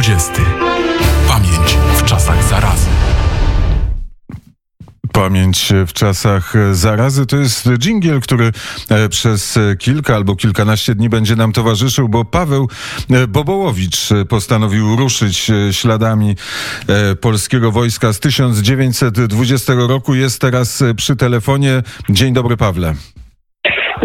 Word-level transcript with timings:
20. 0.00 0.32
Pamięć 1.28 1.78
w 1.96 2.04
czasach 2.04 2.44
zarazy. 2.44 2.86
Pamięć 5.12 5.72
w 5.86 5.92
czasach 5.92 6.54
zarazy 6.72 7.26
to 7.26 7.36
jest 7.36 7.68
dżingiel, 7.78 8.20
który 8.20 8.52
e, 8.88 9.08
przez 9.08 9.58
kilka 9.78 10.14
albo 10.14 10.36
kilkanaście 10.36 10.94
dni 10.94 11.08
będzie 11.08 11.36
nam 11.36 11.52
towarzyszył, 11.52 12.08
bo 12.08 12.24
Paweł 12.24 12.68
e, 13.10 13.26
Bobołowicz 13.26 14.08
postanowił 14.28 14.96
ruszyć 14.96 15.50
e, 15.50 15.72
śladami 15.72 16.36
polskiego 17.20 17.72
wojska 17.72 18.12
z 18.12 18.20
1920 18.20 19.74
roku. 19.74 20.14
Jest 20.14 20.40
teraz 20.40 20.82
przy 20.96 21.16
telefonie. 21.16 21.82
Dzień 22.10 22.34
dobry, 22.34 22.56
Pawle. 22.56 22.94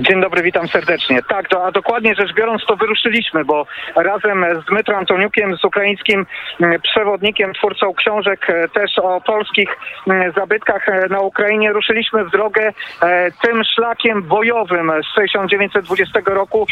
Dzień 0.02 0.22
dobry, 0.22 0.42
witam 0.42 0.68
serdecznie. 0.68 1.20
Tak, 1.30 1.50
to, 1.50 1.66
a 1.66 1.72
dokładnie 1.72 2.16
rzecz 2.16 2.34
biorąc, 2.34 2.66
to 2.66 2.76
wyruszyliśmy, 2.76 3.46
bo 3.46 3.66
razem 3.96 4.46
z 4.62 4.66
Dmytrą 4.66 4.98
Antoniukiem, 4.98 5.58
z 5.58 5.66
ukraińskim 5.66 6.26
mm, 6.62 6.82
przewodnikiem, 6.82 7.54
twórcą 7.54 7.94
książek 7.94 8.50
e, 8.50 8.68
też 8.68 9.00
o 9.00 9.22
polskich 9.22 9.70
mm, 10.08 10.32
zabytkach 10.32 10.90
e, 10.90 11.08
na 11.10 11.20
Ukrainie, 11.20 11.74
ruszyliśmy 11.74 12.26
w 12.26 12.32
drogę 12.32 12.74
e, 13.02 13.32
tym 13.32 13.64
szlakiem 13.64 14.24
bojowym 14.24 14.92
z 15.12 15.16
1920 15.16 16.20
roku. 16.26 16.68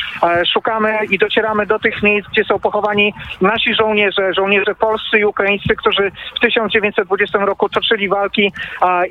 Szukamy 0.53 0.98
i 1.09 1.17
docieramy 1.17 1.66
do 1.66 1.80
tych 1.80 2.03
miejsc, 2.03 2.30
gdzie 2.30 2.44
są 2.44 2.59
pochowani 2.59 3.14
nasi 3.42 3.76
żołnierze, 3.76 4.34
żołnierze 4.34 4.76
polscy 4.76 5.20
i 5.20 5.26
ukraińscy, 5.26 5.76
którzy 5.76 6.12
w 6.38 6.40
1920 6.40 7.38
roku 7.40 7.70
toczyli 7.70 8.09
walki 8.09 8.52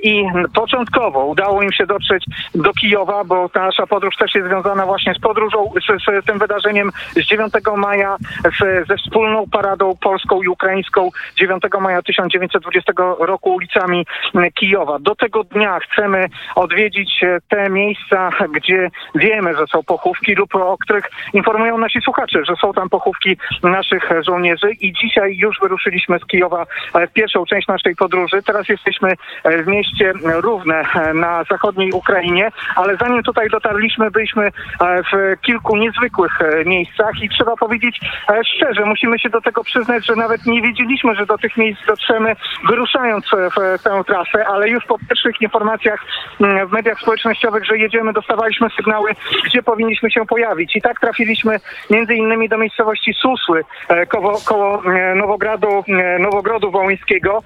i 0.02 0.24
początkowo 0.54 1.24
udało 1.26 1.62
im 1.62 1.72
się 1.72 1.86
dotrzeć 1.86 2.24
do 2.54 2.72
Kijowa, 2.72 3.24
bo 3.24 3.48
ta 3.48 3.66
nasza 3.66 3.86
podróż 3.86 4.01
podróż 4.02 4.16
też 4.16 4.34
jest 4.34 4.48
związana 4.48 4.86
właśnie 4.86 5.14
z 5.14 5.18
podróżą, 5.18 5.72
z, 5.76 6.02
z 6.22 6.26
tym 6.26 6.38
wydarzeniem 6.38 6.90
z 7.10 7.20
9 7.20 7.52
maja, 7.76 8.16
z, 8.60 8.88
ze 8.88 8.96
wspólną 8.96 9.44
paradą 9.52 9.96
polską 10.00 10.42
i 10.42 10.48
ukraińską 10.48 11.10
9 11.36 11.62
maja 11.80 12.02
1920 12.02 12.92
roku 13.18 13.54
ulicami 13.54 14.06
Kijowa. 14.54 14.98
Do 14.98 15.14
tego 15.14 15.44
dnia 15.44 15.78
chcemy 15.78 16.26
odwiedzić 16.54 17.10
e, 17.22 17.38
te 17.48 17.70
miejsca, 17.70 18.30
gdzie 18.52 18.90
wiemy, 19.14 19.56
że 19.56 19.66
są 19.66 19.82
pochówki 19.82 20.34
lub 20.34 20.54
o 20.54 20.78
których 20.78 21.04
informują 21.32 21.78
nasi 21.78 22.00
słuchacze, 22.00 22.44
że 22.44 22.56
są 22.56 22.72
tam 22.72 22.88
pochówki 22.88 23.36
naszych 23.62 24.10
żołnierzy 24.26 24.70
i 24.80 24.92
dzisiaj 24.92 25.36
już 25.36 25.56
wyruszyliśmy 25.62 26.18
z 26.18 26.26
Kijowa 26.26 26.66
e, 26.94 27.06
w 27.06 27.12
pierwszą 27.12 27.44
część 27.46 27.68
naszej 27.68 27.96
podróży. 27.96 28.42
Teraz 28.42 28.68
jesteśmy 28.68 29.12
e, 29.44 29.62
w 29.62 29.66
mieście 29.66 30.12
Równe 30.24 30.84
na 31.14 31.44
zachodniej 31.44 31.92
Ukrainie, 31.92 32.50
ale 32.76 32.96
zanim 32.96 33.22
tutaj 33.22 33.48
dotarliśmy 33.48 33.91
byliśmy, 33.98 34.10
byliśmy 34.10 34.46
e, 34.80 35.02
w 35.02 35.40
kilku 35.40 35.76
niezwykłych 35.76 36.40
e, 36.40 36.64
miejscach 36.64 37.22
i 37.22 37.28
trzeba 37.28 37.56
powiedzieć 37.56 38.00
e, 38.28 38.44
szczerze, 38.44 38.84
musimy 38.84 39.18
się 39.18 39.30
do 39.30 39.40
tego 39.40 39.64
przyznać, 39.64 40.06
że 40.06 40.16
nawet 40.16 40.46
nie 40.46 40.62
wiedzieliśmy, 40.62 41.14
że 41.14 41.26
do 41.26 41.38
tych 41.38 41.56
miejsc 41.56 41.86
dotrzemy 41.86 42.36
wyruszając 42.68 43.26
w 43.26 43.82
tę 43.82 44.02
trasę, 44.06 44.46
ale 44.46 44.68
już 44.68 44.84
po 44.84 44.98
pierwszych 44.98 45.40
informacjach 45.40 46.04
mm, 46.40 46.68
w 46.68 46.72
mediach 46.72 47.00
społecznościowych, 47.00 47.64
że 47.64 47.78
jedziemy, 47.78 48.12
dostawaliśmy 48.12 48.68
sygnały, 48.76 49.10
gdzie 49.44 49.62
powinniśmy 49.62 50.10
się 50.10 50.26
pojawić. 50.26 50.76
I 50.76 50.82
tak 50.82 51.00
trafiliśmy 51.00 51.56
między 51.90 52.14
innymi 52.14 52.48
do 52.48 52.58
miejscowości 52.58 53.14
Susły 53.14 53.64
koło, 54.08 54.38
koło 54.44 54.82
Nowogradu, 55.16 55.84
Nowogrodu 56.18 56.70
Wołyńskiego. 56.70 57.42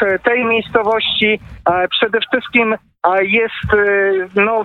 W 0.00 0.22
tej 0.22 0.44
miejscowości 0.44 1.40
przede 1.90 2.20
wszystkim 2.20 2.76
jest, 3.22 3.74
y, 3.74 4.28
no, 4.34 4.62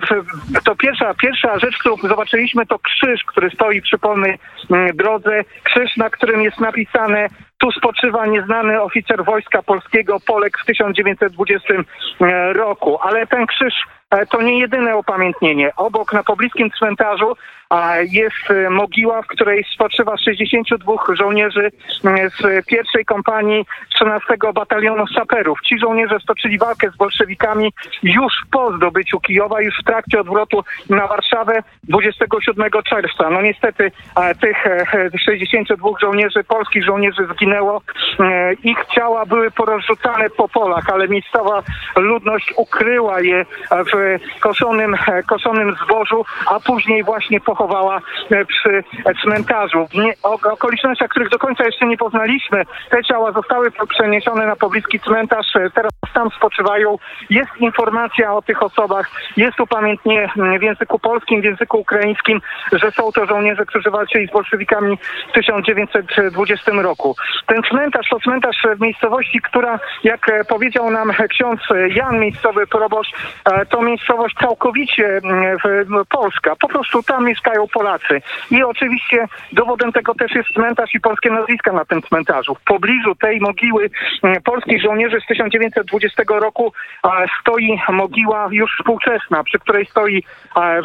to 0.64 0.76
pierwsza, 0.76 1.14
pierwsza 1.14 1.58
rzecz, 1.58 1.78
którą 1.78 1.96
zobaczyliśmy, 1.96 2.66
to 2.66 2.78
krzyż, 2.78 3.24
który 3.24 3.50
stoi 3.50 3.82
przy 3.82 3.98
polnej 3.98 4.38
mm, 4.70 4.96
drodze. 4.96 5.44
Krzyż, 5.64 5.96
na 5.96 6.10
którym 6.10 6.42
jest 6.42 6.60
napisane 6.60 7.28
tu 7.58 7.72
spoczywa 7.72 8.26
nieznany 8.26 8.82
oficer 8.82 9.24
Wojska 9.24 9.62
Polskiego, 9.62 10.20
Polek 10.26 10.58
w 10.58 10.66
1920 10.66 11.74
e, 11.74 12.52
roku. 12.52 12.98
Ale 13.02 13.26
ten 13.26 13.46
krzyż 13.46 13.74
to 14.30 14.42
nie 14.42 14.58
jedyne 14.58 14.96
upamiętnienie. 14.96 15.72
Obok 15.76 16.12
na 16.12 16.22
pobliskim 16.22 16.70
cmentarzu 16.70 17.36
jest 18.02 18.50
e, 18.50 18.70
mogiła, 18.70 19.22
w 19.22 19.26
której 19.26 19.64
spoczywa 19.74 20.16
62 20.16 20.92
żołnierzy 21.14 21.70
z 22.40 22.66
pierwszej 22.66 23.04
kompanii 23.04 23.64
13 23.94 24.26
Batalionu 24.54 25.06
Saperów. 25.06 25.58
Ci 25.66 25.78
żołnierze 25.78 26.20
stoczyli 26.20 26.58
walkę 26.58 26.90
z 26.90 26.96
bolszewikami 26.96 27.72
już 28.02 28.32
po 28.50 28.76
zdobyciu 28.76 29.20
Kijowa, 29.20 29.60
już 29.60 29.74
w 29.80 29.84
trakcie 29.84 30.20
odwrotu 30.20 30.64
na 30.90 31.06
Warszawę 31.06 31.62
27 31.84 32.70
czerwca. 32.88 33.30
No 33.30 33.42
niestety 33.42 33.90
tych 34.40 34.64
62 35.24 35.88
żołnierzy, 36.00 36.44
polskich 36.44 36.84
żołnierzy 36.84 37.26
zginęło. 37.34 37.82
E, 38.20 38.52
ich 38.52 38.78
ciała 38.94 39.26
były 39.26 39.50
porozrzucane 39.50 40.30
po 40.30 40.48
polach, 40.48 40.84
ale 40.92 41.08
miejscowa 41.08 41.62
ludność 41.96 42.52
ukryła 42.56 43.20
je 43.20 43.44
w 43.70 43.97
koszonym, 44.40 44.94
e, 44.94 45.22
koszonym 45.22 45.76
zbożu, 45.84 46.24
a 46.46 46.60
później 46.60 47.04
właśnie 47.04 47.40
pochowała 47.40 48.00
e, 48.30 48.44
przy 48.44 48.84
cmentarzu. 49.22 49.86
O 50.22 50.38
okolicznościach, 50.52 51.08
których 51.08 51.28
do 51.28 51.38
końca 51.38 51.64
jeszcze 51.64 51.86
nie 51.86 51.96
poznaliśmy, 51.96 52.64
te 52.90 53.04
ciała 53.04 53.32
zostały 53.32 53.70
przeniesione 53.88 54.46
na 54.46 54.56
pobliski 54.56 55.00
cmentarz, 55.00 55.46
teraz 55.74 55.92
tam 56.14 56.30
spoczywają. 56.30 56.96
Jest 57.30 57.50
informacja 57.60 58.34
o 58.34 58.42
tych 58.42 58.62
osobach, 58.62 59.10
jest 59.36 59.60
upamiętnienie 59.60 60.30
w 60.58 60.62
języku 60.62 60.98
polskim, 60.98 61.40
w 61.40 61.44
języku 61.44 61.78
ukraińskim, 61.78 62.40
że 62.72 62.90
są 62.90 63.12
to 63.12 63.26
żołnierze, 63.26 63.66
którzy 63.66 63.90
walczyli 63.90 64.26
z 64.26 64.30
bolszewikami 64.30 64.98
w 65.30 65.32
1920 65.32 66.72
roku. 66.72 67.16
Ten 67.46 67.62
cmentarz 67.62 68.08
to 68.10 68.20
cmentarz 68.20 68.56
w 68.76 68.80
miejscowości, 68.80 69.40
która, 69.40 69.78
jak 70.04 70.28
e, 70.28 70.44
powiedział 70.44 70.90
nam 70.90 71.12
ksiądz 71.28 71.60
Jan, 71.94 72.18
miejscowy 72.18 72.66
proboszcz, 72.66 73.12
e, 73.44 73.66
to 73.66 73.82
miejscowość 73.88 74.34
całkowicie 74.40 75.20
polska. 76.08 76.56
Po 76.56 76.68
prostu 76.68 77.02
tam 77.02 77.24
mieszkają 77.24 77.68
Polacy. 77.68 78.20
I 78.50 78.62
oczywiście 78.62 79.26
dowodem 79.52 79.92
tego 79.92 80.14
też 80.14 80.34
jest 80.34 80.48
cmentarz 80.54 80.94
i 80.94 81.00
polskie 81.00 81.30
nazwiska 81.30 81.72
na 81.72 81.84
tym 81.84 82.02
cmentarzu. 82.02 82.54
W 82.54 82.64
pobliżu 82.64 83.14
tej 83.14 83.40
mogiły 83.40 83.90
polskich 84.44 84.82
żołnierzy 84.82 85.20
z 85.20 85.26
1920 85.26 86.22
roku 86.28 86.72
stoi 87.40 87.80
mogiła 87.88 88.48
już 88.50 88.70
współczesna, 88.78 89.44
przy 89.44 89.58
której 89.58 89.86
stoi 89.86 90.22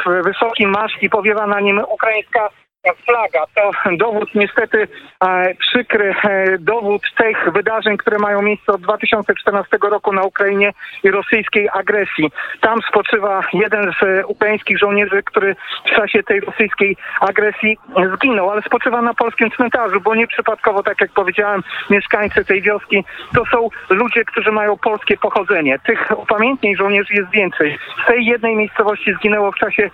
w 0.05 0.23
wysokim 0.23 0.69
maszki 0.69 1.09
powiewa 1.09 1.47
na 1.47 1.59
nim 1.59 1.81
ukraińska 1.89 2.49
flaga. 2.91 3.45
To 3.55 3.71
dowód 3.97 4.35
niestety 4.35 4.87
e, 5.25 5.55
przykry, 5.55 6.15
e, 6.23 6.57
dowód 6.57 7.01
tych 7.17 7.51
wydarzeń, 7.51 7.97
które 7.97 8.17
mają 8.17 8.41
miejsce 8.41 8.71
od 8.71 8.81
2014 8.81 9.77
roku 9.81 10.13
na 10.13 10.23
Ukrainie 10.23 10.71
i 11.03 11.11
rosyjskiej 11.11 11.69
agresji. 11.73 12.31
Tam 12.61 12.79
spoczywa 12.89 13.41
jeden 13.53 13.91
z 14.01 14.25
ukraińskich 14.27 14.79
żołnierzy, 14.79 15.23
który 15.23 15.55
w 15.85 15.95
czasie 15.95 16.23
tej 16.23 16.39
rosyjskiej 16.39 16.97
agresji 17.21 17.77
zginął, 18.15 18.49
ale 18.49 18.61
spoczywa 18.61 19.01
na 19.01 19.13
polskim 19.13 19.51
cmentarzu, 19.51 20.01
bo 20.01 20.15
nie 20.15 20.27
przypadkowo, 20.27 20.83
tak 20.83 21.01
jak 21.01 21.11
powiedziałem, 21.11 21.63
mieszkańcy 21.89 22.45
tej 22.45 22.61
wioski 22.61 23.03
to 23.35 23.43
są 23.45 23.69
ludzie, 23.89 24.25
którzy 24.25 24.51
mają 24.51 24.77
polskie 24.77 25.17
pochodzenie. 25.17 25.79
Tych 25.79 26.11
upamiętnień 26.17 26.75
żołnierzy 26.75 27.13
jest 27.13 27.31
więcej. 27.31 27.77
Z 28.03 28.07
tej 28.07 28.25
jednej 28.25 28.55
miejscowości 28.55 29.13
zginęło 29.13 29.51
w 29.51 29.55
czasie 29.55 29.89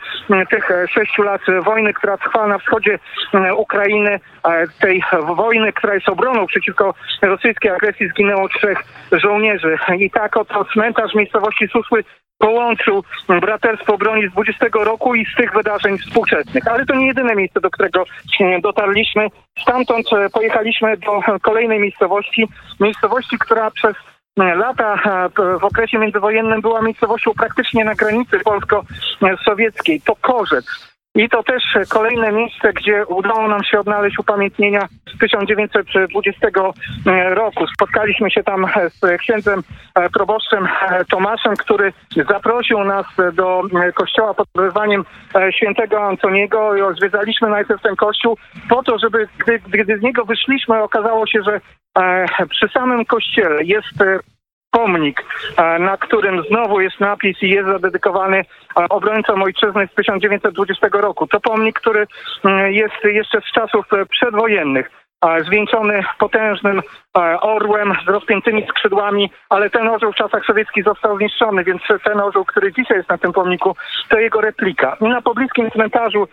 tych 0.50 0.69
sześciu 0.89 1.21
lat 1.21 1.41
wojny, 1.63 1.94
która 1.94 2.17
trwała 2.17 2.47
na 2.47 2.57
wschodzie 2.57 2.78
wschodzie 2.79 3.00
e, 3.34 3.53
Ukrainy, 3.56 4.19
tej 4.81 5.03
wojny, 5.35 5.73
która 5.73 5.94
jest 5.94 6.09
obroną 6.09 6.47
przeciwko 6.47 6.94
rosyjskiej 7.22 7.72
agresji, 7.72 8.09
zginęło 8.09 8.50
trzech 8.50 8.84
żołnierzy. 9.12 9.78
I 9.97 10.12
tak 10.12 10.38
oto 10.38 10.66
cmentarz 10.66 11.16
miejscowości 11.16 11.68
Susły 11.68 12.03
połączył 12.38 13.03
braterstwo 13.41 13.97
broni 13.97 14.28
z 14.28 14.31
20 14.31 14.66
roku 14.73 15.16
i 15.16 15.25
z 15.25 15.36
tych 15.36 15.54
wydarzeń 15.54 15.98
współczesnych. 15.98 16.68
Ale 16.68 16.86
to 16.86 16.95
nie 16.95 17.07
jedyne 17.07 17.36
miejsce, 17.36 17.62
do 17.62 17.69
którego 17.69 18.04
dotarliśmy. 18.63 19.27
Stamtąd 19.62 20.13
e, 20.13 20.30
pojechaliśmy 20.30 20.98
do 20.98 21.39
kolejnej 21.42 21.80
miejscowości, 21.80 22.48
miejscowości, 22.80 23.38
która 23.39 23.71
przez 23.71 23.95
lata 24.38 25.00
w 25.59 25.63
okresie 25.63 25.98
międzywojennym 25.98 26.62
była 26.62 26.81
miejscowością 26.81 27.31
praktycznie 27.33 27.86
na 27.86 27.95
granicy 27.95 28.39
polsko-sowieckiej. 28.39 30.01
To 30.01 30.15
Korzec. 30.15 30.65
I 31.15 31.29
to 31.29 31.44
też 31.44 31.63
kolejne 31.89 32.31
miejsce, 32.31 32.73
gdzie 32.73 33.06
udało 33.06 33.47
nam 33.47 33.63
się 33.63 33.79
odnaleźć 33.79 34.19
upamiętnienia 34.19 34.88
z 35.15 35.17
1920 35.17 36.47
e, 36.47 37.35
roku. 37.35 37.67
Spotkaliśmy 37.67 38.31
się 38.31 38.44
tam 38.44 38.65
z 38.89 39.17
księdzem 39.19 39.63
e, 39.95 40.09
proboszczem 40.09 40.65
e, 40.65 41.06
Tomaszem, 41.06 41.56
który 41.56 41.94
zaprosił 42.29 42.83
nas 42.83 43.06
do 43.33 43.61
kościoła 43.95 44.33
pod 44.33 44.47
wezwaniem 44.56 45.06
świętego 45.51 46.03
Antoniego 46.03 46.75
i 46.75 46.95
zwiedzaliśmy 46.97 47.50
najpierw 47.50 47.81
ten 47.81 47.95
kościół 47.95 48.38
po 48.69 48.83
to, 48.83 49.00
żeby 49.00 49.27
gdy, 49.38 49.59
gdy 49.59 49.97
z 49.97 50.01
niego 50.01 50.25
wyszliśmy, 50.25 50.83
okazało 50.83 51.27
się, 51.27 51.39
że 51.44 51.61
przy 52.50 52.67
samym 52.67 53.06
kościele 53.06 53.63
jest 53.63 54.03
pomnik, 54.71 55.24
e, 55.57 55.80
na 55.80 55.98
którym 55.98 56.44
znowu 56.50 56.81
jest 56.81 57.00
napis 57.00 57.44
i 57.44 57.50
jest 57.50 57.68
zadedykowany 57.68 58.38
e, 58.38 58.45
obrońcom 58.89 59.44
ojczyzny 59.44 59.88
z 59.92 59.95
1920 59.95 60.88
roku. 60.92 61.27
To 61.27 61.39
pomnik, 61.39 61.80
który 61.80 62.07
mm, 62.45 62.74
jest 62.74 63.04
jeszcze 63.04 63.42
z 63.42 63.51
czasów 63.54 63.86
e, 63.94 64.06
przedwojennych. 64.06 64.92
zwieńczony 65.45 66.04
potężnym 66.19 66.81
orłem 67.41 67.94
z 68.06 68.09
rozpiętymi 68.09 68.67
skrzydłami, 68.67 69.31
ale 69.50 69.69
ten 69.69 69.88
orzeł 69.88 70.11
w 70.11 70.15
czasach 70.15 70.45
sowieckich 70.45 70.83
został 70.83 71.17
zniszczony, 71.17 71.63
więc 71.63 71.81
ten 72.03 72.19
orzeł, 72.19 72.45
który 72.45 72.73
dzisiaj 72.73 72.97
jest 72.97 73.09
na 73.09 73.17
tym 73.17 73.33
pomniku, 73.33 73.75
to 74.09 74.19
jego 74.19 74.41
replika. 74.41 74.97
I 75.01 75.09
na 75.09 75.21
pobliskim 75.21 75.71
cmentarzu 75.71 76.27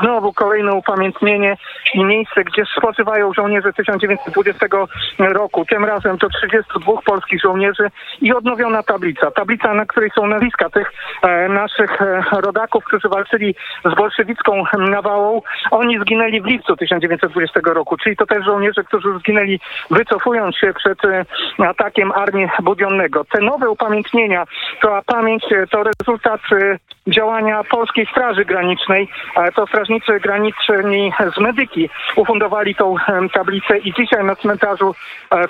znowu 0.00 0.32
kolejne 0.32 0.72
upamiętnienie 0.72 1.56
i 1.94 2.04
miejsce, 2.04 2.44
gdzie 2.44 2.64
spoczywają 2.76 3.32
żołnierze 3.32 3.72
1920 3.72 4.66
roku. 5.18 5.64
Tym 5.64 5.84
razem 5.84 6.18
to 6.18 6.28
32 6.28 6.92
polskich 7.04 7.40
żołnierzy 7.42 7.90
i 8.20 8.32
odnowiona 8.32 8.82
tablica. 8.82 9.30
Tablica, 9.30 9.74
na 9.74 9.86
której 9.86 10.10
są 10.10 10.26
nazwiska 10.26 10.70
tych 10.70 10.92
e, 11.22 11.48
naszych 11.48 12.02
e, 12.02 12.22
rodaków, 12.32 12.84
którzy 12.84 13.08
walczyli 13.08 13.54
z 13.84 13.94
bolszewicką 13.94 14.64
nawałą. 14.78 15.42
Oni 15.70 15.98
zginęli 16.00 16.40
w 16.40 16.46
lipcu 16.46 16.76
1920 16.76 17.60
roku, 17.64 17.96
czyli 17.96 18.16
to 18.16 18.26
też 18.26 18.44
żołnierze, 18.44 18.84
którzy 18.84 19.18
zginęli 19.18 19.60
wycofując 20.20 20.56
się 20.56 20.72
przed 20.74 21.04
e, 21.04 21.24
atakiem 21.68 22.12
armii 22.12 22.48
Budionnego. 22.62 23.24
Te 23.24 23.40
nowe 23.40 23.70
upamiętnienia, 23.70 24.44
to 24.82 25.00
pamięć 25.06 25.44
to 25.70 25.82
rezultat 25.82 26.40
działania 27.06 27.64
Polskiej 27.64 28.06
Straży 28.06 28.44
Granicznej. 28.44 29.08
To 29.54 29.66
strażnicy 29.66 30.20
graniczni 30.20 31.12
z 31.36 31.40
Medyki 31.40 31.90
ufundowali 32.16 32.74
tą 32.74 32.94
tablicę 33.32 33.78
i 33.78 33.92
dzisiaj 33.92 34.24
na 34.24 34.36
cmentarzu 34.36 34.94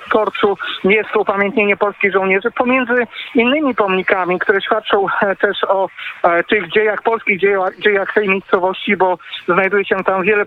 w 0.05 0.09
Korczu 0.09 0.57
jest 0.83 1.15
upamiętnienie 1.15 1.77
polskich 1.77 2.13
żołnierzy 2.13 2.51
pomiędzy 2.51 3.07
innymi 3.35 3.75
pomnikami, 3.75 4.39
które 4.39 4.61
świadczą 4.61 5.05
też 5.41 5.63
o 5.63 5.87
tych 6.49 6.71
dziejach, 6.71 7.01
polskich 7.01 7.39
dziejach, 7.39 7.79
dziejach 7.79 8.13
tej 8.13 8.29
miejscowości, 8.29 8.97
bo 8.97 9.17
znajduje 9.47 9.85
się 9.85 10.03
tam 10.03 10.23
wiele 10.23 10.45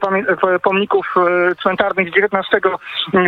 pomników 0.62 1.14
cmentarnych 1.62 2.08
z 2.10 2.34
XIX 2.34 2.64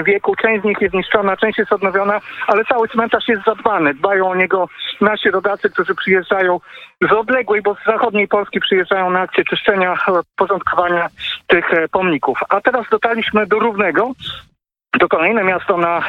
wieku. 0.05 0.37
Część 0.37 0.63
z 0.63 0.65
nich 0.65 0.79
jest 0.95 1.41
część 1.41 1.59
jest 1.59 1.73
odnowiona, 1.73 2.21
ale 2.47 2.65
cały 2.65 2.89
cmentarz 2.89 3.29
jest 3.29 3.45
zadbany. 3.45 3.95
Dbają 3.95 4.29
o 4.29 4.35
niego 4.35 4.69
nasi 5.01 5.31
rodacy, 5.31 5.71
którzy 5.71 5.95
przyjeżdżają 5.95 6.61
z 7.09 7.13
odległej, 7.13 7.63
bo 7.63 7.75
z 7.75 7.85
zachodniej 7.87 8.29
Polski 8.29 8.61
przyjeżdżają 8.61 9.11
na 9.11 9.21
akcję 9.21 9.45
czyszczenia, 9.45 9.95
porządkowania 10.37 11.09
tych 11.47 11.71
pomników. 11.93 12.39
A 12.49 12.61
teraz 12.61 12.87
dotarliśmy 12.91 13.47
do 13.47 13.59
Równego, 13.59 14.13
to 15.01 15.09
kolejne 15.09 15.45
miasto 15.45 15.77
na 15.77 16.03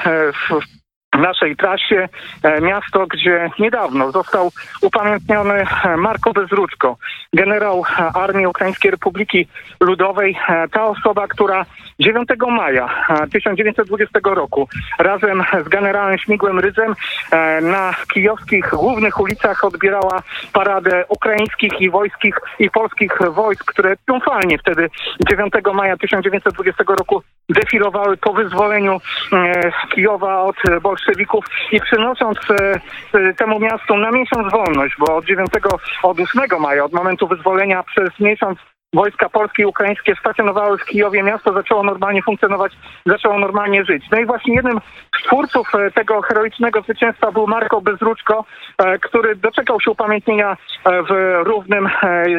w 1.18 1.20
naszej 1.20 1.56
trasie. 1.56 2.10
E, 2.44 2.62
miasto, 2.62 3.08
gdzie 3.08 3.50
niedawno 3.60 4.12
został 4.12 4.52
upamiętniony 4.82 5.54
e, 5.54 5.98
Marko 5.98 6.34
Bezruczko, 6.34 6.98
generał 7.34 7.84
e, 8.00 8.04
Armii 8.04 8.48
Ukraińskiej 8.48 8.92
Republiki 8.92 9.48
Ludowej. 9.80 10.38
Ta 10.72 10.86
osoba, 10.86 11.28
która 11.28 11.66
9 12.00 12.30
maja 12.48 12.90
1920 13.34 14.20
roku. 14.24 14.68
Razem 15.00 15.44
z 15.66 15.70
generałem 15.70 16.18
Śmigłem 16.18 16.60
Rydzem 16.60 16.96
na 17.62 17.94
kijowskich 18.14 18.70
głównych 18.70 19.20
ulicach 19.20 19.66
odbierała 19.66 20.22
paradę 20.54 21.06
ukraińskich 21.10 21.82
i 21.82 21.90
wojskich 21.90 22.40
i 22.60 22.70
polskich 22.70 23.20
wojsk, 23.32 23.66
które 23.66 23.96
triumfalnie 24.06 24.58
wtedy 24.58 24.90
9 25.30 25.54
maja 25.74 25.98
1920 25.98 26.84
roku 26.88 27.22
defilowały 27.50 28.18
po 28.18 28.34
wyzwoleniu 28.34 28.98
Kijowa 29.96 30.42
od 30.42 30.56
bolszewików 30.82 31.46
i 31.72 31.82
przynosząc 31.82 32.38
temu 33.38 33.60
miastu 33.60 33.98
na 33.98 34.12
miesiąc 34.12 34.52
wolność, 34.52 34.96
bo 35.00 35.16
od 35.16 35.26
9, 35.26 35.50
od 36.04 36.20
8 36.20 36.62
maja, 36.62 36.86
od 36.86 36.94
momentu 36.94 37.28
wyzwolenia 37.28 37.84
przez 37.84 38.20
miesiąc 38.20 38.60
wojska 38.94 39.30
polskie 39.30 39.64
i 39.64 39.66
ukraińskie 39.66 40.16
stacjonowały 40.16 40.78
w 40.78 40.86
Kijowie, 40.86 41.24
miasto 41.24 41.54
zaczęło 41.54 41.84
normalnie 41.84 42.22
funkcjonować, 42.24 42.74
zaczęło 43.06 43.40
normalnie 43.40 43.86
żyć. 43.86 44.04
No 44.12 44.20
i 44.20 44.26
właśnie 44.26 44.56
jednym 44.56 44.80
z 45.20 45.24
twórców 45.24 45.76
e, 45.76 45.92
tego 45.92 46.22
heroicznego 46.22 46.82
zwycięstwa 46.82 47.32
był 47.32 47.48
Marko 47.48 47.82
Bezruczko, 47.82 48.46
e, 48.78 49.00
który 49.00 49.36
doczekał 49.36 49.82
się 49.82 49.92
upamiętnienia 49.92 50.52
e, 50.86 51.04
w 51.04 51.10
Równym. 51.44 51.90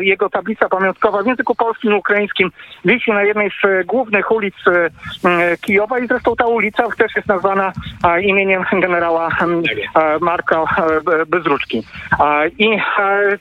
Jego 0.00 0.30
tablica 0.30 0.68
pamiątkowa 0.68 1.22
w 1.22 1.26
języku 1.26 1.54
polskim 1.54 1.92
i 1.92 1.94
ukraińskim 1.94 2.50
wisi 2.84 3.12
na 3.12 3.22
jednej 3.22 3.50
z 3.50 3.86
głównych 3.86 4.30
ulic 4.30 4.54
Kijowa 5.60 5.98
i 5.98 6.06
zresztą 6.06 6.36
ta 6.36 6.46
ulica 6.46 6.84
też 6.98 7.16
jest 7.16 7.28
nazwana 7.28 7.72
imieniem 8.22 8.64
generała 8.72 9.28
Marka 10.20 10.64
Bezruczki. 11.26 11.82
I 12.58 12.78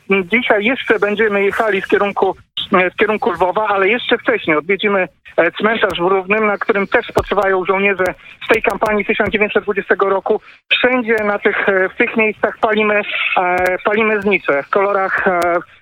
dzisiaj 0.09 0.63
jeszcze 0.63 0.99
będziemy 0.99 1.43
jechali 1.43 1.81
w 1.81 1.87
kierunku 1.87 2.35
w 2.71 2.95
kierunku 2.95 3.31
Lwowa, 3.31 3.67
ale 3.67 3.89
jeszcze 3.89 4.17
wcześniej 4.17 4.57
odwiedzimy 4.57 5.07
e, 5.37 5.51
cmentarz 5.51 5.99
w 5.99 6.07
Równym, 6.07 6.47
na 6.47 6.57
którym 6.57 6.87
też 6.87 7.07
spoczywają 7.07 7.65
żołnierze 7.65 8.05
z 8.45 8.47
tej 8.47 8.61
kampanii 8.61 9.05
1920 9.05 9.95
roku. 9.99 10.41
Wszędzie 10.69 11.15
na 11.23 11.39
tych, 11.39 11.69
e, 11.69 11.89
w 11.89 11.95
tych 11.95 12.17
miejscach 12.17 12.57
palimy, 12.57 13.01
e, 13.37 13.77
palimy 13.83 14.21
znicze 14.21 14.63
w 14.63 14.69
kolorach 14.69 15.25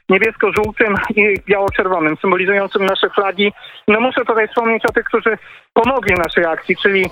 niebiesko-żółtym 0.09 0.95
i 1.15 1.35
biało-czerwonym, 1.47 2.17
symbolizującym 2.21 2.85
nasze 2.85 3.09
flagi. 3.09 3.51
No 3.87 3.99
muszę 3.99 4.25
tutaj 4.25 4.47
wspomnieć 4.47 4.85
o 4.85 4.91
tych, 4.91 5.05
którzy 5.05 5.37
pomogli 5.73 6.13
naszej 6.13 6.45
akcji, 6.45 6.75
czyli 6.77 7.05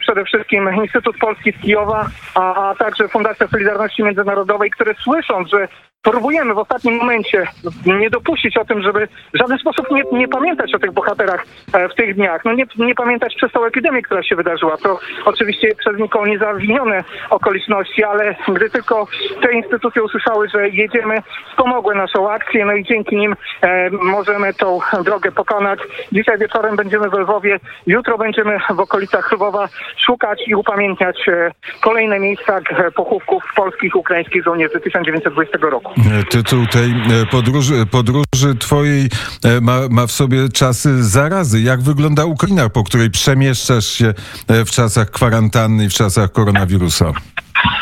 przede 0.00 0.24
wszystkim 0.24 0.74
Instytut 0.74 1.18
Polski 1.18 1.52
z 1.52 1.62
Kijowa, 1.62 2.06
a, 2.34 2.70
a 2.70 2.74
także 2.74 3.08
Fundacja 3.08 3.48
Solidarności 3.48 4.02
Międzynarodowej, 4.02 4.70
które 4.70 4.94
słysząc, 4.94 5.50
że 5.50 5.68
próbujemy 6.10 6.54
w 6.54 6.58
ostatnim 6.58 6.96
momencie 6.96 7.46
nie 7.86 8.10
dopuścić 8.10 8.56
o 8.56 8.64
tym, 8.64 8.82
żeby 8.82 9.08
w 9.34 9.38
żaden 9.38 9.58
sposób 9.58 9.86
nie, 9.90 10.02
nie 10.12 10.28
pamiętać 10.28 10.74
o 10.74 10.78
tych 10.78 10.92
bohaterach 10.92 11.44
e, 11.72 11.88
w 11.88 11.94
tych 11.94 12.14
dniach. 12.14 12.44
No 12.44 12.52
nie, 12.52 12.64
nie 12.78 12.94
pamiętać 12.94 13.34
przez 13.34 13.52
tą 13.52 13.64
epidemię, 13.64 14.02
która 14.02 14.22
się 14.22 14.36
wydarzyła. 14.36 14.76
To 14.76 14.98
oczywiście 15.24 15.74
przez 15.74 15.98
nikogo 15.98 16.26
nie 16.26 16.38
zawinione 16.38 17.04
okoliczności, 17.30 18.04
ale 18.04 18.34
gdy 18.48 18.70
tylko 18.70 19.06
te 19.42 19.52
instytucje 19.52 20.02
usłyszały, 20.02 20.48
że 20.48 20.68
jedziemy, 20.68 21.22
pomogły 21.56 21.94
naszą 21.94 22.30
akcję, 22.30 22.64
no 22.64 22.72
i 22.72 22.84
dzięki 22.84 23.16
nim 23.16 23.36
e, 23.62 23.90
możemy 23.90 24.54
tą 24.54 24.80
drogę 25.04 25.32
pokonać. 25.32 25.78
Dzisiaj 26.12 26.38
wieczorem 26.38 26.76
będziemy 26.76 27.10
w 27.10 27.14
Lwowie, 27.14 27.58
jutro 27.86 28.18
będziemy 28.18 28.58
w 28.74 28.80
okolicach 28.80 29.32
Lwowa 29.32 29.68
szukać 29.96 30.42
i 30.46 30.54
upamiętniać 30.54 31.28
e, 31.28 31.50
kolejne 31.80 32.20
miejsca 32.20 32.60
pochówków 32.94 33.44
polskich 33.56 33.96
ukraińskich 33.96 34.44
żołnierzy 34.44 34.80
1920 34.80 35.58
roku. 35.60 35.85
Tytuł 36.30 36.66
tej 36.66 36.90
e, 36.90 37.26
podróży, 37.30 37.86
podróży 37.86 38.54
twojej 38.58 39.08
e, 39.44 39.60
ma, 39.60 39.80
ma 39.90 40.06
w 40.06 40.12
sobie 40.12 40.48
czasy 40.48 41.04
zarazy. 41.04 41.60
Jak 41.60 41.82
wygląda 41.82 42.24
Ukraina, 42.24 42.68
po 42.68 42.84
której 42.84 43.10
przemieszczasz 43.10 43.86
się 43.86 44.14
e, 44.48 44.64
w 44.64 44.70
czasach 44.70 45.10
kwarantanny 45.10 45.84
i 45.84 45.88
w 45.88 45.94
czasach 45.94 46.32
koronawirusa? 46.32 47.12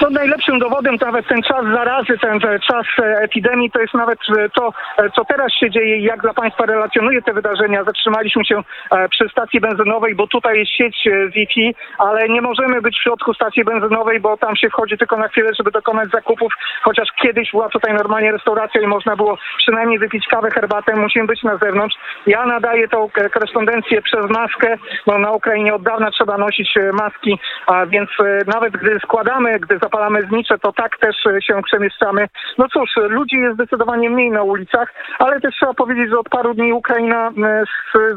No 0.03 0.11
najlepszym 0.11 0.59
dowodem 0.59 0.97
nawet 1.01 1.29
ten 1.29 1.43
czas 1.43 1.65
zarazy, 1.75 2.19
ten 2.19 2.41
czas 2.41 2.87
epidemii 3.21 3.71
to 3.71 3.81
jest 3.81 3.95
nawet 3.95 4.19
to, 4.55 4.73
co 5.17 5.25
teraz 5.25 5.53
się 5.53 5.71
dzieje 5.71 5.97
i 5.97 6.03
jak 6.03 6.21
dla 6.21 6.35
Państwa 6.35 6.67
relacjonuję 6.67 7.23
te 7.23 7.33
wydarzenia. 7.33 7.85
Zatrzymaliśmy 7.85 8.45
się 8.45 8.63
przy 9.11 9.29
stacji 9.29 9.61
benzynowej, 9.61 10.15
bo 10.15 10.27
tutaj 10.27 10.59
jest 10.59 10.73
sieć 10.73 11.09
Wi-Fi, 11.35 11.75
ale 11.99 12.29
nie 12.29 12.41
możemy 12.41 12.83
być 12.83 12.99
w 12.99 13.03
środku 13.03 13.35
stacji 13.35 13.65
benzynowej, 13.65 14.21
bo 14.21 14.37
tam 14.37 14.57
się 14.57 14.69
wchodzi 14.69 14.99
tylko 14.99 15.17
na 15.17 15.29
chwilę, 15.29 15.51
żeby 15.59 15.71
dokonać 15.71 16.11
zakupów, 16.11 16.53
chociaż 16.83 17.09
kiedyś 17.23 17.51
była 17.51 17.69
tutaj 17.69 17.95
normalnie 17.95 18.33
restauracja 18.33 18.81
i 18.81 18.87
można 18.87 19.17
było 19.17 19.39
przynajmniej 19.59 19.99
wypić 19.99 20.27
kawę, 20.27 20.49
herbatę, 20.51 20.97
musimy 20.97 21.27
być 21.27 21.43
na 21.43 21.57
zewnątrz. 21.57 21.97
Ja 22.27 22.47
nadaję 22.47 22.89
tą 22.89 23.11
korespondencję 23.33 24.03
przez 24.03 24.31
maskę, 24.31 24.77
bo 25.07 25.19
na 25.19 25.31
Ukrainie 25.31 25.75
od 25.75 25.83
dawna 25.83 26.11
trzeba 26.11 26.39
nosić 26.39 26.75
maski, 26.93 27.39
a 27.67 27.87
więc 27.87 28.11
nawet 28.47 28.73
gdy 28.73 28.99
składamy, 29.01 29.61
gdy 29.61 29.79
zapalamy 29.85 30.23
znicze, 30.23 30.59
to 30.59 30.73
tak 30.73 30.99
też 30.99 31.17
się 31.47 31.63
przemieszczamy. 31.63 32.29
No 32.59 32.65
cóż, 32.69 32.91
ludzi 32.97 33.37
jest 33.37 33.55
zdecydowanie 33.55 34.11
mniej 34.11 34.31
na 34.31 34.43
ulicach, 34.43 34.95
ale 35.19 35.41
też 35.41 35.55
trzeba 35.55 35.75
powiedzieć, 35.75 36.11
że 36.11 36.19
od 36.19 36.29
paru 36.29 36.55
dni 36.55 36.73
Ukraina 36.73 37.31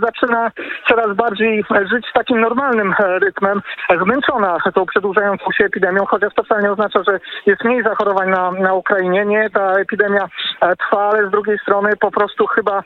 zaczyna 0.05 0.51
coraz 0.87 1.15
bardziej 1.15 1.63
żyć 1.91 2.05
takim 2.13 2.39
normalnym 2.41 2.93
rytmem, 3.21 3.61
zmęczona 4.03 4.57
tą 4.73 4.85
przedłużającą 4.85 5.45
się 5.57 5.65
epidemią, 5.65 6.05
chociaż 6.05 6.33
to 6.33 6.43
wcale 6.43 6.63
nie 6.63 6.71
oznacza, 6.71 6.99
że 7.07 7.19
jest 7.45 7.63
mniej 7.63 7.83
zachorowań 7.83 8.29
na, 8.29 8.51
na 8.51 8.73
Ukrainie. 8.73 9.25
Nie, 9.25 9.49
ta 9.49 9.73
epidemia 9.73 10.27
trwa, 10.61 11.09
ale 11.09 11.27
z 11.27 11.31
drugiej 11.31 11.57
strony 11.59 11.89
po 11.99 12.11
prostu 12.11 12.47
chyba 12.47 12.83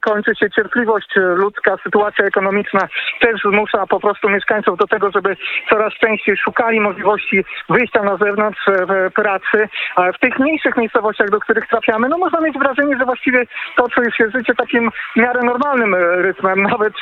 kończy 0.00 0.34
się 0.34 0.50
cierpliwość 0.50 1.08
ludzka, 1.16 1.76
sytuacja 1.84 2.24
ekonomiczna 2.24 2.80
też 3.20 3.40
zmusza 3.44 3.86
po 3.86 4.00
prostu 4.00 4.28
mieszkańców 4.28 4.78
do 4.78 4.86
tego, 4.86 5.10
żeby 5.10 5.36
coraz 5.70 5.92
częściej 5.92 6.36
szukali 6.36 6.80
możliwości 6.80 7.44
wyjścia 7.68 8.02
na 8.02 8.16
zewnątrz 8.24 8.60
w 8.66 9.12
pracy. 9.12 9.68
W 10.14 10.18
tych 10.18 10.38
mniejszych 10.38 10.76
miejscowościach, 10.76 11.30
do 11.30 11.40
których 11.40 11.68
trafiamy, 11.68 12.08
no 12.08 12.18
można 12.18 12.40
mieć 12.40 12.58
wrażenie, 12.58 12.96
że 12.98 13.04
właściwie 13.04 13.46
toczy 13.76 14.00
się 14.16 14.30
życie 14.34 14.54
takim 14.54 14.90
w 14.90 15.16
miarę 15.16 15.40
normalnym 15.44 15.94
rytmem. 15.94 16.62
Nawet 16.72 16.92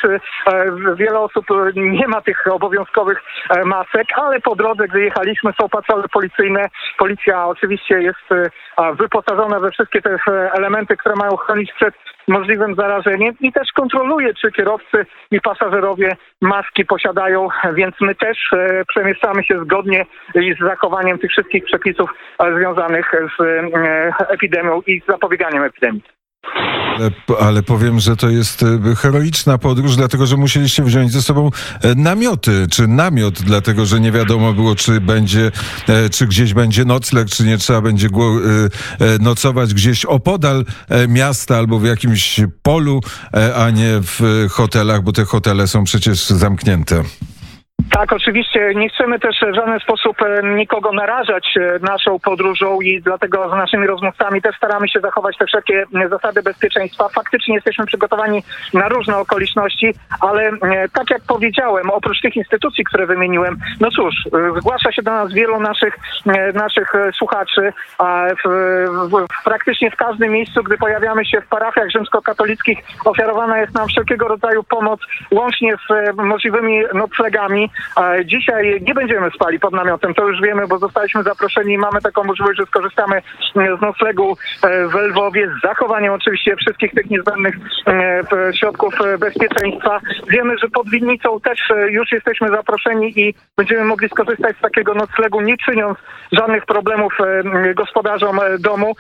wiele 0.97 1.19
osób 1.19 1.47
nie 1.77 2.09
ma 2.09 2.21
tych 2.21 2.47
obowiązkowych 2.51 3.23
masek, 3.65 4.07
ale 4.15 4.41
po 4.41 4.57
drodze, 4.57 4.89
gdy 4.89 5.01
jechaliśmy, 5.01 5.53
są 5.61 5.69
patrole 5.69 6.05
policyjne. 6.13 6.69
Policja 6.99 7.47
oczywiście 7.47 8.01
jest 8.01 8.51
wyposażona 8.95 9.61
we 9.61 9.71
wszystkie 9.71 10.03
te 10.03 10.17
elementy, 10.53 10.97
które 10.97 11.15
mają 11.17 11.37
chronić 11.37 11.73
przed 11.73 11.95
możliwym 12.31 12.75
zarażeniem 12.75 13.35
i 13.41 13.53
też 13.53 13.73
kontroluje, 13.73 14.35
czy 14.35 14.53
kierowcy 14.53 15.07
i 15.31 15.41
pasażerowie 15.41 16.17
maski 16.41 16.85
posiadają, 16.85 17.49
więc 17.75 17.95
my 18.01 18.15
też 18.15 18.39
e, 18.53 18.85
przemieszczamy 18.89 19.45
się 19.45 19.65
zgodnie 19.65 20.07
z 20.35 20.65
zachowaniem 20.65 21.19
tych 21.19 21.31
wszystkich 21.31 21.65
przepisów 21.65 22.11
e, 22.39 22.57
związanych 22.57 23.13
z 23.39 23.41
e, 23.41 24.29
epidemią 24.29 24.81
i 24.87 25.01
z 25.01 25.07
zapobieganiem 25.07 25.63
epidemii. 25.63 26.20
Ale, 27.41 27.63
powiem, 27.63 28.01
że 28.01 28.17
to 28.17 28.31
jest 28.31 28.63
e, 28.63 28.97
heroiczna 28.97 29.59
podróż, 29.59 29.97
dlatego 29.97 30.27
że 30.27 30.37
musieliście 30.37 30.83
wziąć 30.83 31.13
ze 31.13 31.23
sobą 31.23 31.51
e, 31.83 31.95
namioty, 31.95 32.67
czy 32.71 32.89
namiot, 32.89 33.43
dlatego 33.43 33.87
że 33.87 34.01
nie 34.01 34.13
wiadomo 34.13 34.53
było, 34.53 34.75
czy 34.75 35.01
będzie, 35.01 35.51
e, 35.89 36.11
czy 36.11 36.27
gdzieś 36.27 36.55
będzie 36.55 36.85
nocleg, 36.85 37.29
czy 37.29 37.45
nie 37.45 37.59
trzeba 37.59 37.81
będzie 37.81 38.09
nocować 39.21 39.75
gdzieś 39.75 40.05
opodal 40.05 40.65
miasta 41.09 41.57
albo 41.57 41.79
w 41.79 41.85
jakimś 41.85 42.41
polu, 42.63 43.01
a 43.57 43.71
nie 43.71 43.91
w 44.03 44.47
hotelach, 44.51 45.03
bo 45.03 45.13
te 45.13 45.25
hotele 45.25 45.67
są 45.67 45.85
przecież 45.85 46.27
zamknięte. 46.27 47.03
Tak, 48.01 48.13
oczywiście 48.13 48.75
nie 48.75 48.89
chcemy 48.89 49.19
też 49.19 49.37
w 49.53 49.55
żaden 49.55 49.81
sposób 49.81 50.23
e, 50.23 50.43
nikogo 50.43 50.93
narażać 50.93 51.55
e, 51.57 51.79
naszą 51.79 52.19
podróżą 52.19 52.81
i 52.81 53.03
dlatego 53.03 53.49
z 53.49 53.53
naszymi 53.53 53.87
rozmówcami 53.87 54.43
też 54.43 54.57
staramy 54.57 54.89
się 54.89 55.01
zachować 55.01 55.37
te 55.39 55.47
wszelkie 55.47 55.85
e, 56.05 56.09
zasady 56.09 56.43
bezpieczeństwa. 56.43 57.09
Faktycznie 57.09 57.55
jesteśmy 57.55 57.87
przygotowani 57.87 58.43
na 58.75 58.89
różne 58.89 59.17
okoliczności, 59.17 59.95
ale 60.21 60.51
tak 60.93 61.11
jak 61.11 61.23
powiedziałem, 61.29 61.91
oprócz 61.91 62.21
tych 62.21 62.37
instytucji, 62.37 62.85
które 62.85 63.07
wymieniłem, 63.07 63.57
no 63.81 63.91
cóż, 63.91 64.15
zgłasza 64.59 64.93
się 64.93 65.03
do 65.03 65.11
nas 65.11 65.33
wielu 65.33 65.61
naszych, 65.61 65.99
naszych 66.55 66.93
słuchaczy, 67.19 67.73
a 67.99 68.25
w, 68.45 68.49
w, 69.11 69.45
praktycznie 69.45 69.91
w 69.91 69.97
każdym 69.97 70.33
miejscu, 70.33 70.63
gdy 70.63 70.77
pojawiamy 70.77 71.25
się 71.25 71.41
w 71.41 71.47
parafiach 71.47 71.91
rzymskokatolickich, 71.91 72.79
ofiarowana 73.05 73.59
jest 73.59 73.75
nam 73.75 73.89
wszelkiego 73.89 74.29
rodzaju 74.29 74.65
pomoc, 74.65 75.01
łącznie 75.31 75.75
z 75.77 76.17
możliwymi 76.17 76.83
noclegami. 76.95 77.71
Dzisiaj 78.25 78.81
nie 78.87 78.95
będziemy 78.95 79.31
spali 79.31 79.59
pod 79.59 79.73
namiotem, 79.73 80.15
to 80.15 80.29
już 80.29 80.41
wiemy, 80.41 80.67
bo 80.69 80.79
zostaliśmy 80.79 81.23
zaproszeni 81.23 81.75
i 81.75 81.79
mamy 81.79 82.01
taką 82.01 82.25
możliwość, 82.25 82.59
że 82.59 82.67
skorzystamy 82.67 83.23
z 83.55 83.81
noclegu 83.81 84.37
e, 84.63 84.89
w 84.89 84.95
Lwowie 84.95 85.49
z 85.49 85.63
zachowaniem 85.63 86.13
oczywiście 86.13 86.57
wszystkich 86.57 86.93
tych 86.93 87.11
niezbędnych 87.11 87.55
e, 87.87 88.23
środków 88.55 88.95
e, 89.01 89.19
bezpieczeństwa. 89.19 90.01
Wiemy, 90.29 90.59
że 90.59 90.69
pod 90.69 90.91
winnicą 90.91 91.41
też 91.41 91.59
już 91.89 92.13
jesteśmy 92.13 92.49
zaproszeni 92.49 93.21
i 93.21 93.35
będziemy 93.57 93.85
mogli 93.85 94.09
skorzystać 94.09 94.57
z 94.57 94.61
takiego 94.61 94.95
noclegu, 94.95 95.41
nie 95.41 95.57
czyniąc 95.57 95.99
żadnych 96.33 96.67
problemów 96.67 97.19
gospodarzom 97.75 98.41
domu. 98.59 98.95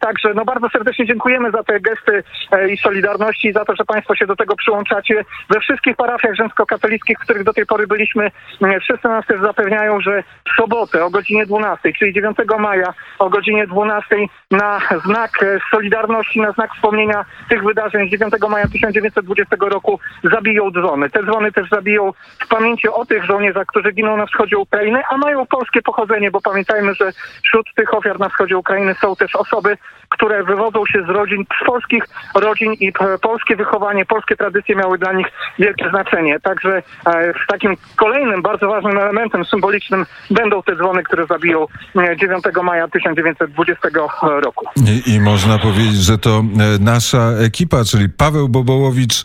Także 0.00 0.34
no 0.34 0.44
bardzo 0.44 0.68
serdecznie 0.68 1.06
dziękujemy 1.06 1.50
za 1.50 1.62
te 1.62 1.80
gesty 1.80 2.22
i 2.68 2.76
solidarności 2.76 3.48
i 3.48 3.52
za 3.52 3.64
to, 3.64 3.76
że 3.76 3.84
Państwo 3.84 4.14
się 4.14 4.26
do 4.26 4.36
tego 4.36 4.56
przyłączacie. 4.56 5.24
We 5.50 5.60
wszystkich 5.60 5.96
parafiach 5.96 6.34
rzymskokatolickich, 6.34 7.18
w 7.18 7.22
których 7.22 7.44
do 7.44 7.52
tej 7.52 7.66
pory 7.66 7.86
byliśmy, 7.86 8.23
m, 8.62 8.80
wszyscy 8.80 9.08
nas 9.08 9.26
też 9.26 9.40
zapewniają, 9.40 10.00
że 10.00 10.22
w 10.22 10.56
sobotę 10.56 11.04
o 11.04 11.10
godzinie 11.10 11.46
12, 11.46 11.92
czyli 11.98 12.12
9 12.12 12.36
maja 12.58 12.94
o 13.18 13.30
godzinie 13.30 13.66
12 13.66 14.16
na 14.50 14.80
znak 15.04 15.42
e, 15.42 15.58
solidarności, 15.70 16.40
na 16.40 16.52
znak 16.52 16.74
wspomnienia 16.74 17.24
tych 17.48 17.64
wydarzeń 17.64 18.08
z 18.08 18.10
9 18.10 18.34
maja 18.48 18.68
1920 18.68 19.56
roku 19.60 20.00
zabiją 20.24 20.70
dzwony. 20.70 21.10
Te 21.10 21.22
dzwony 21.22 21.52
też 21.52 21.68
zabiją 21.68 22.12
w 22.38 22.48
pamięci 22.48 22.88
o 22.88 23.04
tych 23.04 23.24
żołnierzach, 23.24 23.66
którzy 23.66 23.92
giną 23.92 24.16
na 24.16 24.26
wschodzie 24.26 24.58
Ukrainy, 24.58 25.02
a 25.10 25.16
mają 25.16 25.46
polskie 25.46 25.82
pochodzenie, 25.82 26.30
bo 26.30 26.40
pamiętajmy, 26.40 26.94
że 26.94 27.12
wśród 27.42 27.66
tych 27.76 27.94
ofiar 27.94 28.20
na 28.20 28.28
wschodzie 28.28 28.58
Ukrainy 28.58 28.94
są 28.94 29.16
też 29.16 29.36
osoby, 29.36 29.76
które 30.08 30.44
wywodzą 30.44 30.86
się 30.86 31.02
z 31.02 31.08
rodzin, 31.08 31.44
z 31.62 31.66
polskich 31.66 32.04
rodzin 32.34 32.72
i 32.72 32.92
polskie 33.22 33.56
wychowanie, 33.56 34.06
polskie 34.06 34.36
tradycje 34.36 34.76
miały 34.76 34.98
dla 34.98 35.12
nich 35.12 35.26
wielkie 35.58 35.88
znaczenie. 35.90 36.40
Także 36.40 36.82
e, 37.06 37.32
w 37.32 37.46
takim 37.48 37.76
kolejnym, 37.96 38.13
bardzo 38.42 38.68
ważnym 38.68 38.98
elementem 38.98 39.44
symbolicznym 39.44 40.06
będą 40.30 40.62
te 40.62 40.76
dzwony, 40.76 41.02
które 41.02 41.26
zabiją 41.26 41.66
e, 41.96 42.16
9 42.16 42.44
maja 42.62 42.88
1920 42.88 43.88
roku. 44.22 44.66
I, 45.06 45.14
I 45.14 45.20
można 45.20 45.58
powiedzieć, 45.58 45.96
że 45.96 46.18
to 46.18 46.30
e, 46.38 46.42
nasza 46.80 47.30
ekipa, 47.46 47.84
czyli 47.84 48.08
Paweł 48.08 48.48
Bobołowicz 48.48 49.22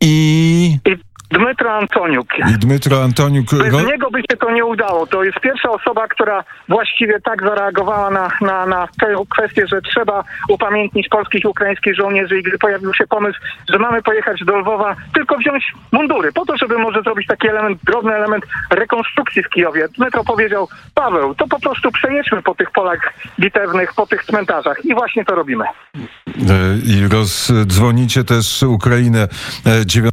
i, 0.00 0.78
I 0.86 1.07
Dmytro 1.30 1.72
Antoniuk. 1.72 2.26
i 2.38 2.58
Dmytro 2.58 3.02
Antoniuk. 3.02 3.46
Bez 3.54 3.86
niego 3.86 4.10
by 4.10 4.20
się 4.20 4.36
to 4.40 4.50
nie 4.50 4.64
udało. 4.64 5.06
To 5.06 5.24
jest 5.24 5.40
pierwsza 5.40 5.70
osoba, 5.70 6.08
która 6.08 6.44
właściwie 6.68 7.20
tak 7.20 7.42
zareagowała 7.42 8.10
na, 8.10 8.30
na, 8.40 8.66
na 8.66 8.88
tę 9.00 9.14
kwestię, 9.30 9.66
że 9.66 9.82
trzeba 9.82 10.24
upamiętnić 10.48 11.08
polskich 11.08 11.44
i 11.44 11.48
ukraińskich 11.48 11.96
żołnierzy 11.96 12.38
i 12.38 12.42
gdy 12.42 12.58
pojawił 12.58 12.94
się 12.94 13.06
pomysł, 13.06 13.38
że 13.72 13.78
mamy 13.78 14.02
pojechać 14.02 14.44
do 14.44 14.56
Lwowa, 14.56 14.96
tylko 15.14 15.36
wziąć 15.36 15.72
mundury, 15.92 16.32
po 16.32 16.46
to, 16.46 16.56
żeby 16.56 16.78
może 16.78 17.02
zrobić 17.02 17.26
taki 17.26 17.48
element, 17.48 17.78
drobny 17.84 18.14
element 18.14 18.44
rekonstrukcji 18.70 19.42
w 19.42 19.48
Kijowie. 19.48 19.88
Metro 19.98 20.24
powiedział, 20.24 20.68
Paweł, 20.94 21.34
to 21.34 21.48
po 21.48 21.60
prostu 21.60 21.92
przejedźmy 21.92 22.42
po 22.42 22.54
tych 22.54 22.70
polach 22.70 23.14
bitewnych, 23.40 23.94
po 23.94 24.06
tych 24.06 24.24
cmentarzach 24.24 24.84
i 24.84 24.94
właśnie 24.94 25.24
to 25.24 25.34
robimy. 25.34 25.64
E, 25.64 26.78
I 26.84 27.08
rozdzwonicie 27.08 28.24
też 28.24 28.62
Ukrainę 28.62 29.28
e, 29.66 29.86
9 29.86 30.12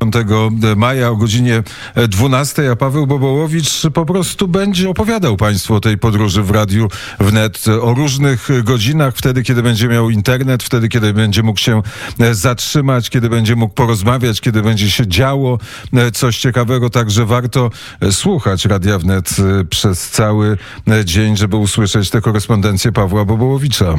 maja 0.76 1.05
o 1.12 1.16
godzinie 1.16 1.64
12, 2.08 2.72
a 2.72 2.76
Paweł 2.76 3.08
Bobołowicz 3.08 3.82
po 3.94 4.06
prostu 4.06 4.48
będzie 4.48 4.90
opowiadał 4.90 5.38
Państwu 5.38 5.76
o 5.76 5.80
tej 5.80 5.98
podróży 5.98 6.44
w 6.44 6.52
radiu 6.52 6.88
wnet 7.20 7.66
o 7.82 7.94
różnych 7.94 8.64
godzinach, 8.64 9.16
wtedy 9.16 9.44
kiedy 9.44 9.64
będzie 9.64 9.88
miał 9.88 10.10
internet, 10.10 10.64
wtedy 10.64 10.90
kiedy 10.90 11.14
będzie 11.14 11.44
mógł 11.44 11.60
się 11.60 11.82
e, 12.20 12.36
zatrzymać, 12.36 13.10
kiedy 13.10 13.30
będzie 13.30 13.56
mógł 13.56 13.74
porozmawiać, 13.74 14.42
kiedy 14.42 14.62
będzie 14.62 14.92
się 14.92 15.08
działo 15.08 15.60
e, 15.94 16.12
coś 16.12 16.38
ciekawego, 16.38 16.90
także 16.90 17.26
warto 17.26 17.70
e, 18.02 18.12
słuchać 18.12 18.66
Radia 18.66 19.00
Wnet 19.00 19.30
e, 19.40 19.66
przez 19.66 20.10
cały 20.10 20.58
e, 20.88 21.06
dzień, 21.06 21.38
żeby 21.38 21.58
usłyszeć 21.58 22.10
tę 22.10 22.22
korespondencję 22.22 22.92
Pawła 22.92 23.26
Bobołowicza. 23.26 23.96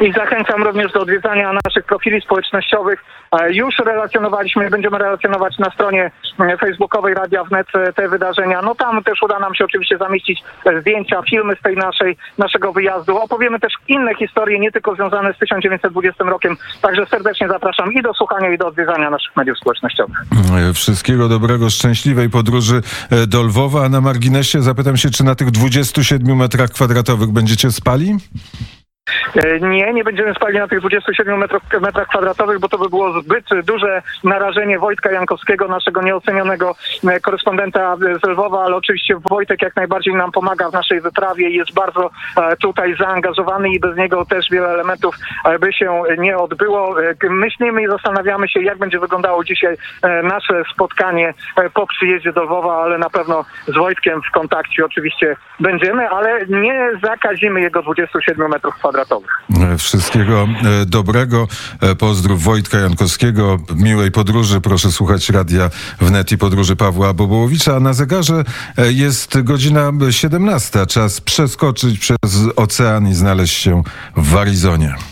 I 0.00 0.12
zachęcam 0.12 0.62
również 0.62 0.92
do 0.92 1.00
odwiedzania 1.00 1.52
naszych 1.64 1.84
profili 1.84 2.20
społecznościowych. 2.20 3.04
E, 3.32 3.52
Już 3.52 3.78
relacjonowaliśmy 3.78 4.70
będziemy 4.70 4.98
relacjonować 4.98 5.58
na 5.58 5.70
stronie 5.70 6.10
e, 6.40 6.56
facebookowej 6.56 7.14
Radia 7.14 7.44
Wnet 7.44 7.66
e, 7.74 7.92
te 7.92 8.08
wydarzenia. 8.08 8.62
No 8.62 8.74
tam 8.74 9.04
też 9.04 9.22
uda 9.22 9.38
nam 9.38 9.54
się 9.54 9.64
oczywiście 9.64 9.98
zamieścić 9.98 10.42
zdjęcia, 10.80 11.22
filmy 11.30 11.56
z 11.60 11.62
tej 11.62 11.76
naszej, 11.76 12.16
naszego 12.38 12.72
wyjazdu. 12.72 13.16
Opowiemy 13.16 13.60
też 13.60 13.72
inne 13.88 14.14
historie, 14.14 14.58
nie 14.58 14.72
tylko 14.72 14.94
związane 14.94 15.34
z 15.34 15.38
1920 15.38 16.24
rokiem. 16.24 16.56
Także 16.82 17.06
serdecznie 17.06 17.48
zapraszam 17.48 17.92
i 17.92 18.02
do 18.02 18.14
słuchania, 18.14 18.50
i 18.50 18.58
do 18.58 18.66
odwiedzania 18.66 19.10
naszych 19.10 19.36
mediów 19.36 19.58
społecznościowych. 19.58 20.16
Wszystkiego 20.74 21.28
dobrego, 21.28 21.70
szczęśliwej 21.70 22.30
podróży 22.30 22.80
do 23.26 23.42
Lwowa. 23.42 23.84
A 23.84 23.88
na 23.88 24.00
marginesie 24.00 24.62
zapytam 24.62 24.96
się, 24.96 25.10
czy 25.10 25.24
na 25.24 25.34
tych 25.34 25.50
27 25.50 26.36
metrach 26.36 26.70
kwadratowych 26.70 27.28
będziecie 27.28 27.70
spali? 27.70 28.16
E, 29.36 29.60
Nie, 29.60 29.92
nie 29.92 30.04
będziemy 30.04 30.34
spali 30.34 30.58
na 30.58 30.68
tych 30.68 30.80
27 30.80 31.38
metrach, 31.38 31.62
metrach 31.80 32.08
kwadratowych, 32.08 32.58
bo 32.58 32.68
to 32.68 32.78
by 32.78 32.88
było 32.88 33.20
zbyt 33.20 33.44
duże 33.64 34.02
narażenie 34.24 34.78
Wojtka 34.78 35.12
Jankowskiego, 35.12 35.68
naszego 35.68 36.02
nieocenionego 36.02 36.74
e, 37.08 37.20
korespondenta 37.20 37.96
z 37.96 38.28
Lwowa, 38.28 38.64
ale 38.64 38.76
oczywiście 38.76 39.14
Wojtek 39.30 39.62
jak 39.62 39.76
najbardziej 39.76 40.14
nam 40.14 40.32
pomaga 40.32 40.70
w 40.70 40.72
naszej 40.72 41.00
wyprawie 41.00 41.50
i 41.50 41.54
jest 41.54 41.74
bardzo 41.74 42.10
e, 42.36 42.56
tutaj 42.56 42.96
zaangażowany 42.96 43.68
i 43.68 43.80
bez 43.80 43.96
niego 43.96 44.24
też 44.24 44.50
wiele 44.50 44.68
elementów 44.68 45.14
by 45.60 45.72
się 45.72 46.02
nie 46.18 46.38
odbyło. 46.38 46.94
Myślimy 47.30 47.82
i 47.82 47.86
zastanawiamy 47.86 48.48
się, 48.48 48.62
jak 48.62 48.78
będzie 48.78 48.98
wyglądało 48.98 49.44
dzisiaj 49.44 49.76
nasze 50.22 50.62
spotkanie 50.74 51.34
po 51.74 51.86
przyjeździe 51.86 52.32
do 52.32 52.42
Lwowa, 52.42 52.82
ale 52.82 52.98
na 52.98 53.10
pewno 53.10 53.44
z 53.66 53.74
Wojtkiem 53.74 54.20
w 54.22 54.30
kontakcie 54.30 54.84
oczywiście 54.84 55.36
będziemy, 55.60 56.08
ale 56.08 56.46
nie 56.46 56.90
zakazimy 57.02 57.60
jego 57.60 57.82
27 57.82 58.48
metrów 58.50 58.74
kwadratowych. 58.74 59.17
E, 59.60 59.78
Wszystkiego 59.78 60.48
e, 60.82 60.86
dobrego. 60.86 61.48
E, 61.80 61.94
Pozdrów 61.94 62.42
Wojtka 62.42 62.78
Jankowskiego. 62.78 63.58
Miłej 63.76 64.10
podróży. 64.10 64.60
Proszę 64.60 64.92
słuchać 64.92 65.30
radia 65.30 65.70
wnet 66.00 66.32
i 66.32 66.38
podróży 66.38 66.76
Pawła 66.76 67.14
Bobołowicza. 67.14 67.76
A 67.76 67.80
na 67.80 67.92
zegarze 67.92 68.44
jest 68.88 69.42
godzina 69.42 69.92
17. 70.10 70.86
Czas 70.86 71.20
przeskoczyć 71.20 71.98
przez 71.98 72.18
ocean 72.56 73.08
i 73.08 73.14
znaleźć 73.14 73.56
się 73.56 73.82
w 74.16 74.36
Arizonie. 74.36 74.94